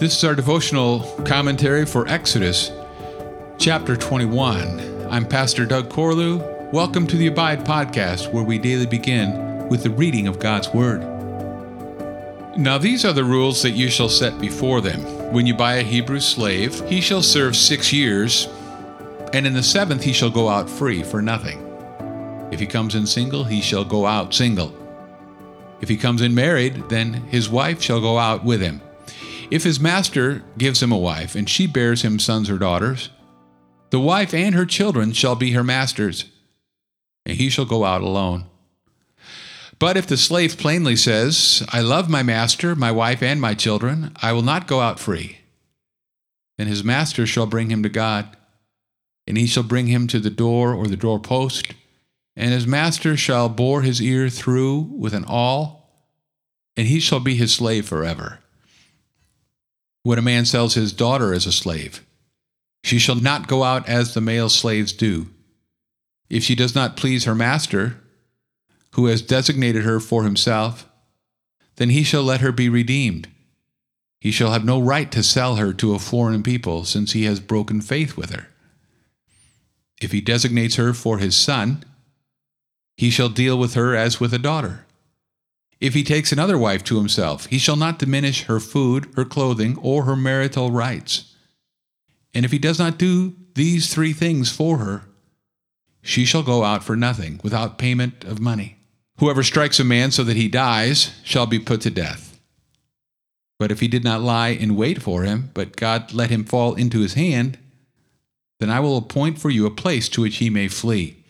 [0.00, 2.72] This is our devotional commentary for Exodus,
[3.58, 5.06] chapter 21.
[5.10, 6.72] I'm Pastor Doug Corlew.
[6.72, 11.02] Welcome to the Abide podcast, where we daily begin with the reading of God's Word.
[12.56, 15.00] Now, these are the rules that you shall set before them.
[15.34, 18.48] When you buy a Hebrew slave, he shall serve six years,
[19.34, 21.60] and in the seventh he shall go out free for nothing.
[22.50, 24.74] If he comes in single, he shall go out single.
[25.82, 28.80] If he comes in married, then his wife shall go out with him.
[29.50, 33.10] If his master gives him a wife, and she bears him sons or daughters,
[33.90, 36.26] the wife and her children shall be her master's,
[37.26, 38.44] and he shall go out alone.
[39.80, 44.12] But if the slave plainly says, I love my master, my wife, and my children,
[44.22, 45.38] I will not go out free,
[46.56, 48.36] then his master shall bring him to God,
[49.26, 51.74] and he shall bring him to the door or the doorpost,
[52.36, 56.06] and his master shall bore his ear through with an awl,
[56.76, 58.38] and he shall be his slave forever.
[60.02, 62.04] When a man sells his daughter as a slave,
[62.82, 65.28] she shall not go out as the male slaves do.
[66.30, 68.00] If she does not please her master,
[68.94, 70.88] who has designated her for himself,
[71.76, 73.28] then he shall let her be redeemed.
[74.20, 77.40] He shall have no right to sell her to a foreign people, since he has
[77.40, 78.48] broken faith with her.
[80.00, 81.84] If he designates her for his son,
[82.96, 84.84] he shall deal with her as with a daughter.
[85.80, 89.78] If he takes another wife to himself, he shall not diminish her food, her clothing,
[89.80, 91.34] or her marital rights.
[92.34, 95.04] And if he does not do these three things for her,
[96.02, 98.76] she shall go out for nothing, without payment of money.
[99.18, 102.40] Whoever strikes a man so that he dies shall be put to death.
[103.58, 106.74] But if he did not lie in wait for him, but God let him fall
[106.74, 107.58] into his hand,
[108.58, 111.24] then I will appoint for you a place to which he may flee.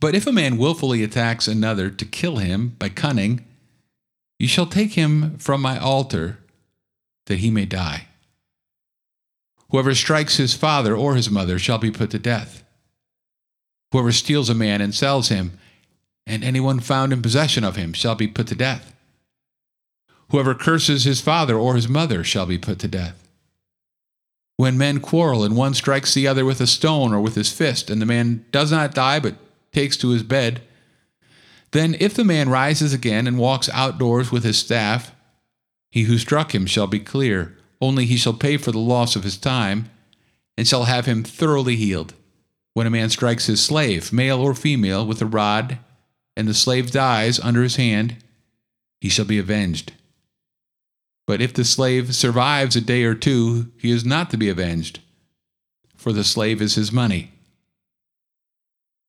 [0.00, 3.44] But if a man wilfully attacks another to kill him by cunning,
[4.42, 6.36] you shall take him from my altar,
[7.26, 8.08] that he may die.
[9.70, 12.64] Whoever strikes his father or his mother shall be put to death.
[13.92, 15.60] Whoever steals a man and sells him,
[16.26, 18.92] and anyone found in possession of him shall be put to death.
[20.30, 23.28] Whoever curses his father or his mother shall be put to death.
[24.56, 27.90] When men quarrel and one strikes the other with a stone or with his fist,
[27.90, 29.36] and the man does not die but
[29.70, 30.62] takes to his bed,
[31.72, 35.14] then, if the man rises again and walks outdoors with his staff,
[35.90, 39.24] he who struck him shall be clear, only he shall pay for the loss of
[39.24, 39.90] his time,
[40.56, 42.14] and shall have him thoroughly healed.
[42.74, 45.78] When a man strikes his slave, male or female, with a rod,
[46.36, 48.16] and the slave dies under his hand,
[49.00, 49.92] he shall be avenged.
[51.26, 55.00] But if the slave survives a day or two, he is not to be avenged,
[55.96, 57.32] for the slave is his money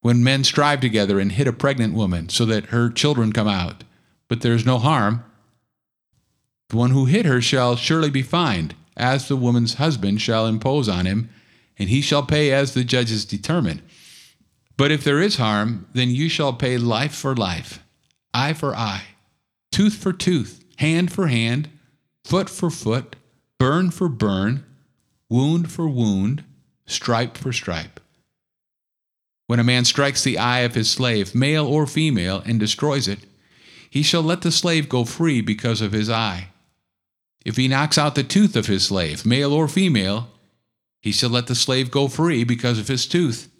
[0.00, 3.84] when men strive together and hit a pregnant woman so that her children come out,
[4.28, 5.24] but there is no harm,
[6.68, 10.88] the one who hit her shall surely be fined, as the woman's husband shall impose
[10.88, 11.30] on him,
[11.78, 13.80] and he shall pay as the judges determine.
[14.76, 17.82] But if there is harm, then you shall pay life for life,
[18.34, 19.04] eye for eye,
[19.72, 21.70] tooth for tooth, hand for hand,
[22.24, 23.16] foot for foot,
[23.58, 24.64] burn for burn,
[25.30, 26.44] wound for wound,
[26.86, 27.98] stripe for stripe.
[29.48, 33.20] When a man strikes the eye of his slave, male or female, and destroys it,
[33.88, 36.50] he shall let the slave go free because of his eye.
[37.46, 40.28] If he knocks out the tooth of his slave, male or female,
[41.00, 43.50] he shall let the slave go free because of his tooth.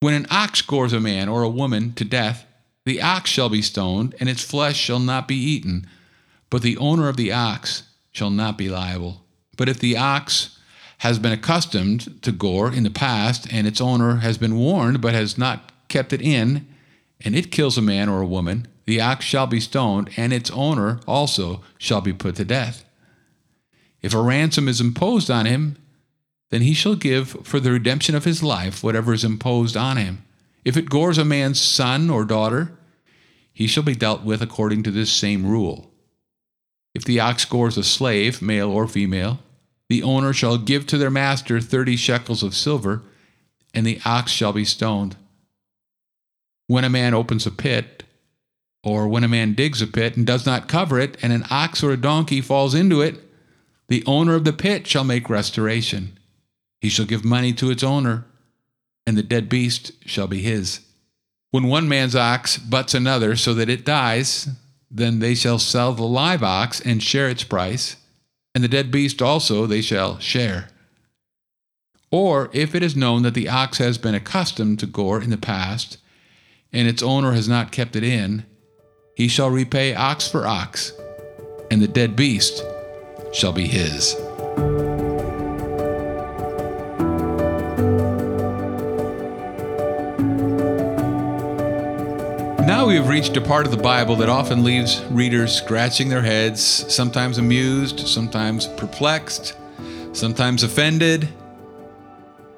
[0.00, 2.44] When an ox gores a man or a woman to death,
[2.84, 5.86] the ox shall be stoned, and its flesh shall not be eaten,
[6.50, 9.24] but the owner of the ox shall not be liable.
[9.56, 10.55] But if the ox
[10.98, 15.14] has been accustomed to gore in the past, and its owner has been warned but
[15.14, 16.66] has not kept it in,
[17.20, 20.50] and it kills a man or a woman, the ox shall be stoned, and its
[20.50, 22.84] owner also shall be put to death.
[24.00, 25.76] If a ransom is imposed on him,
[26.50, 30.24] then he shall give for the redemption of his life whatever is imposed on him.
[30.64, 32.72] If it gores a man's son or daughter,
[33.52, 35.90] he shall be dealt with according to this same rule.
[36.94, 39.40] If the ox gores a slave, male or female,
[39.88, 43.02] the owner shall give to their master thirty shekels of silver,
[43.72, 45.16] and the ox shall be stoned.
[46.66, 48.02] When a man opens a pit,
[48.82, 51.82] or when a man digs a pit and does not cover it, and an ox
[51.82, 53.22] or a donkey falls into it,
[53.88, 56.18] the owner of the pit shall make restoration.
[56.80, 58.24] He shall give money to its owner,
[59.06, 60.80] and the dead beast shall be his.
[61.52, 64.48] When one man's ox butts another so that it dies,
[64.90, 67.96] then they shall sell the live ox and share its price
[68.56, 70.70] and the dead beast also they shall share.
[72.10, 75.36] Or if it is known that the ox has been accustomed to gore in the
[75.36, 75.98] past,
[76.72, 78.46] and its owner has not kept it in,
[79.14, 80.94] he shall repay ox for ox,
[81.70, 82.64] and the dead beast
[83.34, 84.16] shall be his.
[92.86, 96.62] We have reached a part of the Bible that often leaves readers scratching their heads,
[96.62, 99.56] sometimes amused, sometimes perplexed,
[100.12, 101.28] sometimes offended.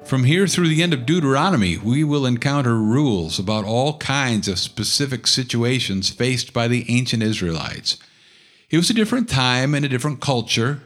[0.05, 4.59] From here through the end of Deuteronomy, we will encounter rules about all kinds of
[4.59, 7.97] specific situations faced by the ancient Israelites.
[8.69, 10.83] It was a different time and a different culture,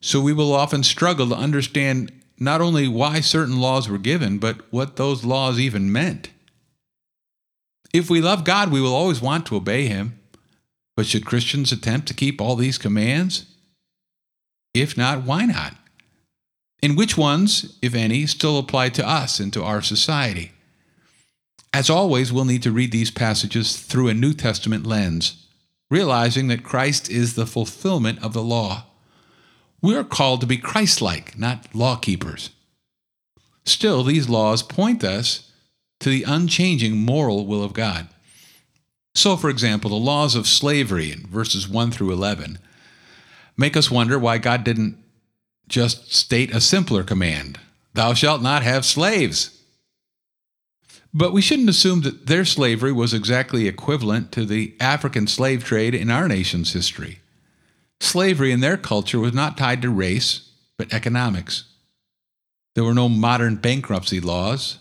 [0.00, 4.62] so we will often struggle to understand not only why certain laws were given, but
[4.72, 6.30] what those laws even meant.
[7.92, 10.18] If we love God, we will always want to obey Him.
[10.96, 13.46] But should Christians attempt to keep all these commands?
[14.74, 15.74] If not, why not?
[16.82, 20.52] And which ones, if any, still apply to us and to our society?
[21.72, 25.46] As always, we'll need to read these passages through a New Testament lens,
[25.90, 28.86] realizing that Christ is the fulfillment of the law.
[29.80, 32.50] We are called to be Christ like, not law keepers.
[33.64, 35.47] Still, these laws point us
[36.00, 38.08] to the unchanging moral will of God.
[39.14, 42.58] So, for example, the laws of slavery in verses 1 through 11
[43.56, 44.96] make us wonder why God didn't
[45.68, 47.58] just state a simpler command
[47.94, 49.60] Thou shalt not have slaves.
[51.12, 55.96] But we shouldn't assume that their slavery was exactly equivalent to the African slave trade
[55.96, 57.18] in our nation's history.
[57.98, 61.64] Slavery in their culture was not tied to race, but economics.
[62.76, 64.78] There were no modern bankruptcy laws,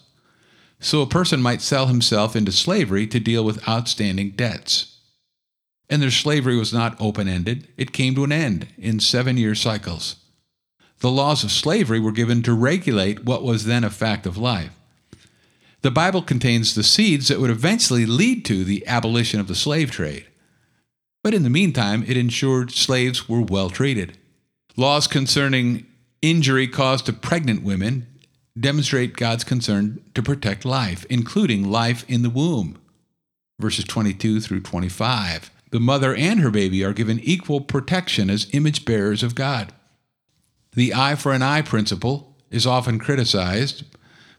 [0.80, 4.98] so a person might sell himself into slavery to deal with outstanding debts.
[5.90, 9.56] And their slavery was not open ended, it came to an end in seven year
[9.56, 10.18] cycles.
[11.00, 14.72] The laws of slavery were given to regulate what was then a fact of life.
[15.82, 19.92] The Bible contains the seeds that would eventually lead to the abolition of the slave
[19.92, 20.26] trade.
[21.24, 24.18] But in the meantime, it ensured slaves were well treated.
[24.76, 25.86] Laws concerning
[26.22, 28.08] injury caused to pregnant women
[28.60, 32.78] demonstrate God's concern to protect life, including life in the womb.
[33.60, 35.52] Verses 22 through 25.
[35.72, 39.74] The mother and her baby are given equal protection as image bearers of God.
[40.74, 43.84] The eye for an eye principle is often criticized,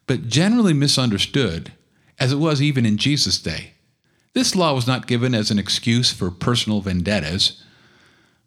[0.07, 1.73] but generally misunderstood,
[2.19, 3.73] as it was even in Jesus' day.
[4.35, 7.63] This law was not given as an excuse for personal vendettas,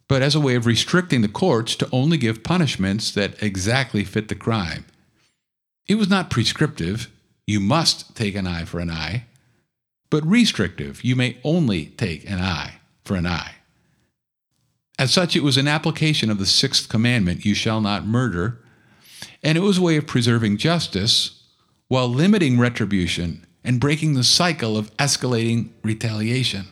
[0.08, 4.28] but as a way of restricting the courts to only give punishments that exactly fit
[4.28, 4.86] the crime.
[5.88, 7.10] It was not prescriptive,
[7.48, 9.26] you must take an eye for an eye,
[10.10, 13.56] but restrictive, you may only take an eye for an eye.
[15.00, 18.60] As such, it was an application of the sixth commandment, you shall not murder,
[19.42, 21.44] and it was a way of preserving justice
[21.88, 26.68] while limiting retribution and breaking the cycle of escalating retaliation.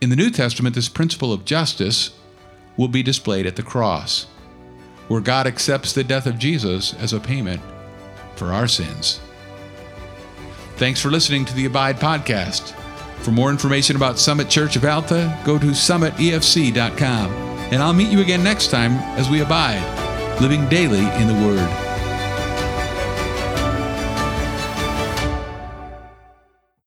[0.00, 2.10] In the New Testament, this principle of justice
[2.76, 4.26] will be displayed at the cross
[5.12, 7.60] where God accepts the death of Jesus as a payment
[8.34, 9.20] for our sins.
[10.76, 12.72] Thanks for listening to the Abide Podcast.
[13.22, 17.30] For more information about Summit Church of Alta, go to summitefc.com.
[17.30, 21.91] And I'll meet you again next time as we abide, living daily in the Word.